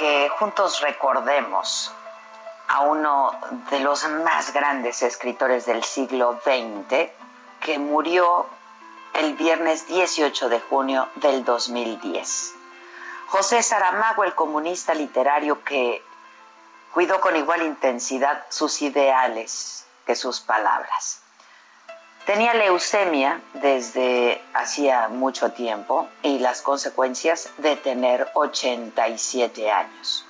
Que 0.00 0.30
juntos 0.30 0.80
recordemos 0.80 1.92
a 2.68 2.80
uno 2.80 3.38
de 3.70 3.80
los 3.80 4.08
más 4.08 4.50
grandes 4.54 5.02
escritores 5.02 5.66
del 5.66 5.84
siglo 5.84 6.40
XX 6.42 7.10
que 7.60 7.78
murió 7.78 8.46
el 9.12 9.34
viernes 9.34 9.86
18 9.88 10.48
de 10.48 10.58
junio 10.58 11.06
del 11.16 11.44
2010. 11.44 12.54
José 13.26 13.62
Saramago, 13.62 14.24
el 14.24 14.34
comunista 14.34 14.94
literario 14.94 15.62
que 15.64 16.02
cuidó 16.94 17.20
con 17.20 17.36
igual 17.36 17.60
intensidad 17.60 18.46
sus 18.48 18.80
ideales 18.80 19.84
que 20.06 20.16
sus 20.16 20.40
palabras. 20.40 21.19
Tenía 22.26 22.54
leucemia 22.54 23.40
desde 23.54 24.40
hacía 24.52 25.08
mucho 25.08 25.52
tiempo 25.52 26.08
y 26.22 26.38
las 26.38 26.62
consecuencias 26.62 27.48
de 27.58 27.76
tener 27.76 28.28
87 28.34 29.70
años. 29.70 30.26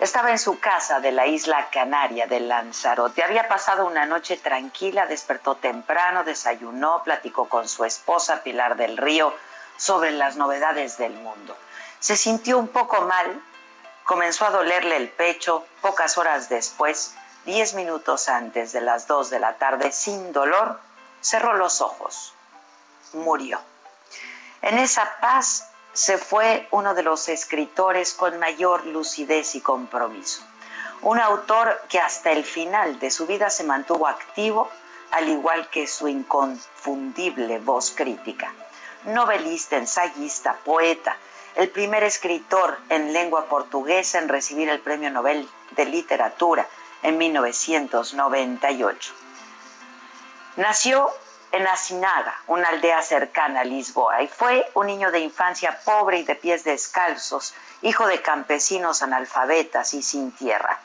Estaba 0.00 0.30
en 0.30 0.38
su 0.38 0.60
casa 0.60 1.00
de 1.00 1.10
la 1.10 1.26
isla 1.26 1.70
canaria 1.70 2.26
de 2.26 2.40
Lanzarote. 2.40 3.22
Había 3.22 3.48
pasado 3.48 3.86
una 3.86 4.06
noche 4.06 4.36
tranquila, 4.36 5.06
despertó 5.06 5.56
temprano, 5.56 6.22
desayunó, 6.22 7.02
platicó 7.02 7.48
con 7.48 7.68
su 7.68 7.84
esposa 7.84 8.42
Pilar 8.42 8.76
del 8.76 8.96
Río 8.96 9.34
sobre 9.76 10.10
las 10.12 10.36
novedades 10.36 10.98
del 10.98 11.14
mundo. 11.14 11.56
Se 11.98 12.16
sintió 12.16 12.58
un 12.58 12.68
poco 12.68 13.00
mal, 13.02 13.42
comenzó 14.04 14.44
a 14.44 14.50
dolerle 14.50 14.96
el 14.96 15.08
pecho. 15.08 15.66
Pocas 15.80 16.16
horas 16.16 16.48
después, 16.48 17.14
diez 17.44 17.74
minutos 17.74 18.28
antes 18.28 18.72
de 18.72 18.80
las 18.80 19.06
dos 19.08 19.30
de 19.30 19.40
la 19.40 19.54
tarde, 19.54 19.90
sin 19.90 20.32
dolor, 20.32 20.78
cerró 21.20 21.54
los 21.54 21.80
ojos. 21.80 22.32
Murió. 23.12 23.60
En 24.62 24.78
esa 24.78 25.18
paz 25.20 25.68
se 25.92 26.18
fue 26.18 26.68
uno 26.70 26.94
de 26.94 27.02
los 27.02 27.28
escritores 27.28 28.14
con 28.14 28.38
mayor 28.38 28.86
lucidez 28.86 29.54
y 29.54 29.60
compromiso. 29.60 30.42
Un 31.02 31.20
autor 31.20 31.80
que 31.88 32.00
hasta 32.00 32.30
el 32.32 32.44
final 32.44 32.98
de 32.98 33.10
su 33.10 33.26
vida 33.26 33.50
se 33.50 33.64
mantuvo 33.64 34.06
activo, 34.08 34.68
al 35.12 35.28
igual 35.28 35.70
que 35.70 35.86
su 35.86 36.08
inconfundible 36.08 37.58
voz 37.60 37.92
crítica. 37.92 38.52
Novelista, 39.04 39.76
ensayista, 39.76 40.56
poeta, 40.64 41.16
el 41.54 41.70
primer 41.70 42.02
escritor 42.04 42.78
en 42.88 43.12
lengua 43.12 43.46
portuguesa 43.46 44.18
en 44.18 44.28
recibir 44.28 44.68
el 44.68 44.80
Premio 44.80 45.10
Nobel 45.10 45.48
de 45.72 45.84
Literatura 45.86 46.68
en 47.02 47.16
1998. 47.18 49.14
Nació 50.58 51.08
en 51.52 51.68
Asinaga, 51.68 52.36
una 52.48 52.70
aldea 52.70 53.00
cercana 53.00 53.60
a 53.60 53.64
Lisboa, 53.64 54.22
y 54.22 54.26
fue 54.26 54.68
un 54.74 54.88
niño 54.88 55.12
de 55.12 55.20
infancia 55.20 55.78
pobre 55.84 56.18
y 56.18 56.24
de 56.24 56.34
pies 56.34 56.64
descalzos, 56.64 57.54
hijo 57.82 58.08
de 58.08 58.20
campesinos 58.22 59.02
analfabetas 59.02 59.94
y 59.94 60.02
sin 60.02 60.32
tierra. 60.32 60.80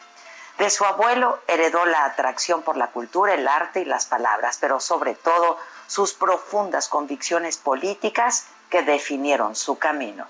De 0.60 0.70
su 0.70 0.86
abuelo 0.86 1.40
heredó 1.48 1.86
la 1.86 2.06
atracción 2.06 2.62
por 2.62 2.78
la 2.78 2.92
cultura, 2.92 3.34
el 3.34 3.48
arte 3.48 3.80
y 3.80 3.86
las 3.86 4.06
palabras, 4.06 4.60
pero 4.62 4.80
sobre 4.80 5.16
todo 5.16 5.58
sus 5.88 6.14
profundas 6.14 6.88
convicciones 6.88 7.58
políticas 7.58 8.46
que 8.70 8.84
definieron 8.84 9.56
su 9.56 9.80
camino. 9.80 10.28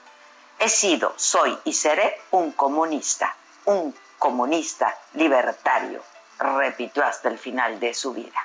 He 0.57 0.69
sido, 0.69 1.15
soy 1.17 1.59
y 1.65 1.73
seré 1.73 2.17
un 2.31 2.53
comunista, 2.53 3.35
un 3.65 3.93
comunista 4.17 4.95
libertario, 5.15 6.01
repitió 6.39 7.03
hasta 7.03 7.27
el 7.27 7.37
final 7.37 7.81
de 7.81 7.93
su 7.93 8.13
vida. 8.13 8.41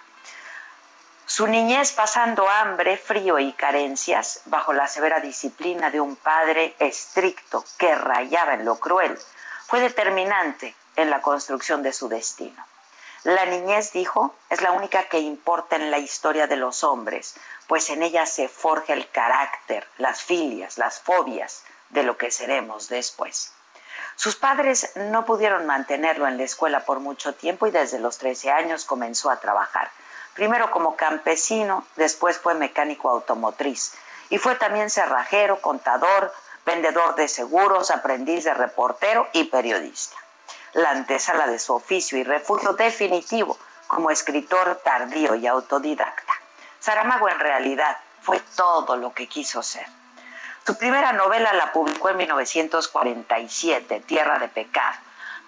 Su 1.28 1.46
niñez 1.46 1.92
pasando 1.92 2.48
hambre, 2.48 2.96
frío 2.96 3.38
y 3.38 3.52
carencias 3.52 4.40
bajo 4.46 4.72
la 4.72 4.88
severa 4.88 5.20
disciplina 5.20 5.90
de 5.90 6.00
un 6.00 6.16
padre 6.16 6.74
estricto 6.78 7.66
que 7.76 7.94
rayaba 7.94 8.54
en 8.54 8.64
lo 8.64 8.76
cruel 8.76 9.16
fue 9.66 9.80
determinante 9.80 10.74
en 10.96 11.10
la 11.10 11.20
construcción 11.20 11.82
de 11.82 11.92
su 11.92 12.08
destino. 12.08 12.64
La 13.24 13.44
niñez, 13.44 13.92
dijo, 13.92 14.34
es 14.48 14.62
la 14.62 14.72
única 14.72 15.02
que 15.10 15.18
importa 15.18 15.76
en 15.76 15.90
la 15.90 15.98
historia 15.98 16.46
de 16.46 16.56
los 16.56 16.82
hombres, 16.82 17.34
pues 17.66 17.90
en 17.90 18.02
ella 18.02 18.24
se 18.24 18.48
forja 18.48 18.94
el 18.94 19.06
carácter, 19.10 19.86
las 19.98 20.22
filias, 20.22 20.78
las 20.78 20.98
fobias 20.98 21.62
de 21.90 22.04
lo 22.04 22.16
que 22.16 22.30
seremos 22.30 22.88
después. 22.88 23.52
Sus 24.16 24.34
padres 24.34 24.92
no 24.96 25.26
pudieron 25.26 25.66
mantenerlo 25.66 26.26
en 26.26 26.38
la 26.38 26.44
escuela 26.44 26.86
por 26.86 27.00
mucho 27.00 27.34
tiempo 27.34 27.66
y 27.66 27.70
desde 27.70 27.98
los 27.98 28.16
13 28.16 28.50
años 28.50 28.86
comenzó 28.86 29.28
a 29.28 29.40
trabajar 29.40 29.90
primero 30.38 30.70
como 30.70 30.94
campesino, 30.94 31.84
después 31.96 32.38
fue 32.38 32.54
mecánico 32.54 33.10
automotriz 33.10 33.92
y 34.30 34.38
fue 34.38 34.54
también 34.54 34.88
cerrajero, 34.88 35.60
contador, 35.60 36.32
vendedor 36.64 37.16
de 37.16 37.26
seguros, 37.26 37.90
aprendiz 37.90 38.44
de 38.44 38.54
reportero 38.54 39.26
y 39.32 39.44
periodista. 39.44 40.16
La 40.74 40.90
antesala 40.90 41.48
de 41.48 41.58
su 41.58 41.74
oficio 41.74 42.18
y 42.18 42.22
refugio 42.22 42.74
definitivo 42.74 43.58
como 43.88 44.12
escritor 44.12 44.80
tardío 44.84 45.34
y 45.34 45.48
autodidacta. 45.48 46.32
Saramago 46.78 47.28
en 47.28 47.40
realidad 47.40 47.96
fue 48.22 48.38
todo 48.54 48.96
lo 48.96 49.12
que 49.12 49.26
quiso 49.26 49.64
ser. 49.64 49.88
Su 50.64 50.78
primera 50.78 51.12
novela 51.14 51.52
la 51.52 51.72
publicó 51.72 52.10
en 52.10 52.18
1947, 52.18 54.04
Tierra 54.06 54.38
de 54.38 54.46
Pecado, 54.46 54.98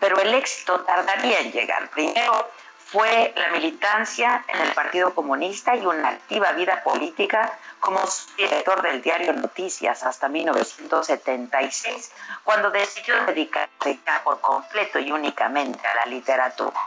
pero 0.00 0.18
el 0.18 0.34
éxito 0.34 0.80
tardaría 0.80 1.38
en 1.38 1.52
llegar. 1.52 1.90
Primero 1.90 2.48
fue 2.90 3.32
la 3.36 3.50
militancia 3.50 4.44
en 4.48 4.60
el 4.60 4.72
Partido 4.72 5.14
Comunista 5.14 5.76
y 5.76 5.86
una 5.86 6.08
activa 6.08 6.50
vida 6.52 6.82
política 6.82 7.56
como 7.78 8.00
director 8.36 8.82
del 8.82 9.00
diario 9.00 9.32
Noticias 9.32 10.02
hasta 10.02 10.28
1976, 10.28 12.10
cuando 12.42 12.72
decidió 12.72 13.14
dedicarse 13.26 14.00
ya 14.04 14.24
por 14.24 14.40
completo 14.40 14.98
y 14.98 15.12
únicamente 15.12 15.86
a 15.86 15.94
la 15.94 16.06
literatura. 16.06 16.80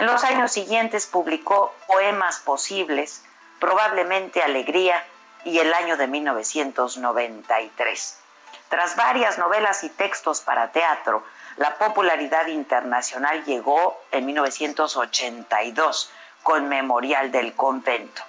En 0.00 0.06
los 0.06 0.24
años 0.24 0.50
siguientes 0.50 1.06
publicó 1.06 1.72
Poemas 1.86 2.40
Posibles, 2.40 3.22
probablemente 3.60 4.42
Alegría 4.42 5.04
y 5.44 5.60
el 5.60 5.72
año 5.72 5.96
de 5.96 6.08
1993. 6.08 8.18
Tras 8.68 8.96
varias 8.96 9.38
novelas 9.38 9.84
y 9.84 9.88
textos 9.88 10.40
para 10.40 10.72
teatro, 10.72 11.22
la 11.58 11.76
popularidad 11.76 12.46
internacional 12.46 13.44
llegó 13.44 14.00
en 14.12 14.26
1982 14.26 16.10
con 16.42 16.68
Memorial 16.68 17.32
del 17.32 17.54
Convento. 17.54 18.22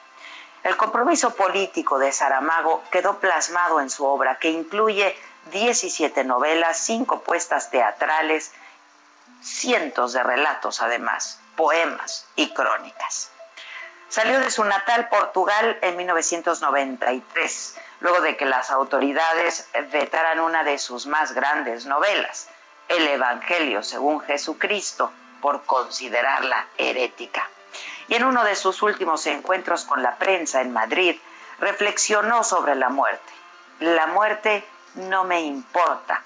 El 0.63 0.75
compromiso 0.75 1.35
político 1.35 1.99
de 1.99 2.11
Saramago 2.11 2.83
quedó 2.91 3.19
plasmado 3.19 3.81
en 3.81 3.89
su 3.89 4.05
obra, 4.05 4.39
que 4.39 4.49
incluye 4.49 5.15
17 5.51 6.23
novelas, 6.23 6.77
5 6.79 7.21
puestas 7.21 7.69
teatrales, 7.69 8.51
cientos 9.41 10.13
de 10.13 10.23
relatos 10.23 10.81
además, 10.81 11.39
poemas 11.55 12.25
y 12.35 12.51
crónicas. 12.51 13.31
Salió 14.09 14.39
de 14.39 14.49
su 14.49 14.63
natal 14.63 15.07
Portugal 15.07 15.77
en 15.81 15.95
1993, 15.97 17.75
luego 17.99 18.21
de 18.21 18.35
que 18.35 18.45
las 18.45 18.71
autoridades 18.71 19.69
vetaran 19.91 20.39
una 20.39 20.63
de 20.63 20.79
sus 20.79 21.05
más 21.05 21.33
grandes 21.33 21.85
novelas, 21.85 22.49
el 22.89 23.07
Evangelio 23.07 23.81
según 23.83 24.19
Jesucristo 24.21 25.11
por 25.41 25.63
considerarla 25.63 26.67
herética. 26.77 27.47
Y 28.07 28.15
en 28.15 28.25
uno 28.25 28.43
de 28.43 28.55
sus 28.55 28.81
últimos 28.81 29.25
encuentros 29.27 29.85
con 29.85 30.03
la 30.03 30.17
prensa 30.17 30.61
en 30.61 30.73
Madrid, 30.73 31.15
reflexionó 31.59 32.43
sobre 32.43 32.75
la 32.75 32.89
muerte. 32.89 33.31
La 33.79 34.07
muerte 34.07 34.65
no 34.95 35.23
me 35.23 35.41
importa. 35.41 36.23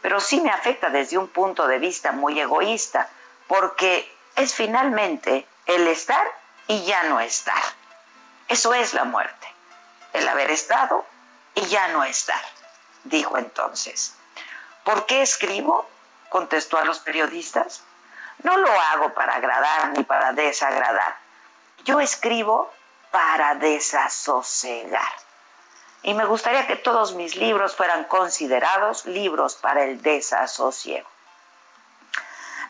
Pero 0.00 0.18
sí 0.18 0.40
me 0.40 0.50
afecta 0.50 0.88
desde 0.88 1.18
un 1.18 1.28
punto 1.28 1.66
de 1.66 1.78
vista 1.78 2.12
muy 2.12 2.40
egoísta, 2.40 3.08
porque 3.46 4.10
es 4.36 4.54
finalmente 4.54 5.46
el 5.66 5.86
estar 5.86 6.26
y 6.66 6.84
ya 6.84 7.02
no 7.04 7.20
estar. 7.20 7.62
Eso 8.48 8.72
es 8.72 8.94
la 8.94 9.04
muerte, 9.04 9.46
el 10.14 10.26
haber 10.26 10.50
estado 10.50 11.04
y 11.54 11.66
ya 11.66 11.88
no 11.88 12.02
estar, 12.04 12.40
dijo 13.04 13.36
entonces. 13.36 14.16
¿Por 14.84 15.06
qué 15.06 15.22
escribo? 15.22 15.88
contestó 16.28 16.78
a 16.78 16.84
los 16.84 17.00
periodistas. 17.00 17.82
No 18.42 18.56
lo 18.56 18.70
hago 18.70 19.12
para 19.14 19.34
agradar 19.34 19.90
ni 19.90 20.04
para 20.04 20.32
desagradar. 20.32 21.16
Yo 21.84 22.00
escribo 22.00 22.72
para 23.10 23.56
desasosegar. 23.56 25.12
Y 26.02 26.14
me 26.14 26.24
gustaría 26.24 26.66
que 26.66 26.76
todos 26.76 27.14
mis 27.14 27.36
libros 27.36 27.76
fueran 27.76 28.04
considerados 28.04 29.04
libros 29.04 29.56
para 29.56 29.84
el 29.84 30.00
desasosiego. 30.00 31.08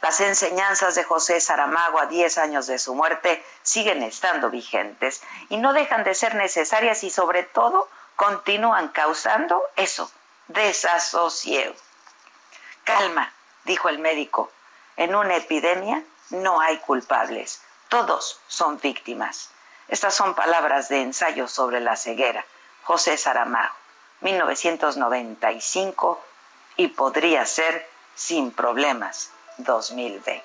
Las 0.01 0.21
enseñanzas 0.21 0.95
de 0.95 1.05
José 1.05 1.41
Saramago 1.41 2.01
a 2.01 2.07
10 2.07 2.39
años 2.39 2.67
de 2.67 2.79
su 2.79 2.95
muerte 2.95 3.45
siguen 3.63 4.03
estando 4.03 4.49
vigentes 4.49 5.23
y 5.51 5.59
no 5.59 5.75
dejan 5.75 6.05
de 6.05 6.15
ser 6.15 6.35
necesarias 6.35 7.05
y 7.05 7.11
sobre 7.11 7.43
todo 7.43 7.89
continúan 8.17 8.89
causando 8.89 9.63
eso, 9.77 10.11
desasosiego. 10.49 11.75
Calma, 12.99 13.33
dijo 13.65 13.89
el 13.89 13.99
médico, 13.99 14.51
en 14.97 15.15
una 15.15 15.37
epidemia 15.37 16.03
no 16.31 16.61
hay 16.61 16.79
culpables, 16.79 17.63
todos 17.89 18.41
son 18.49 18.81
víctimas. 18.81 19.51
Estas 19.89 20.15
son 20.15 20.35
palabras 20.35 20.89
de 20.89 21.03
ensayo 21.03 21.49
sobre 21.49 21.81
la 21.81 21.97
ceguera, 21.97 22.45
José 22.85 23.17
Saramago, 23.17 23.75
1995, 24.21 26.23
y 26.77 26.89
podría 26.89 27.47
ser 27.47 27.89
sin 28.15 28.53
problemas 28.53 29.31
2020. 29.59 30.45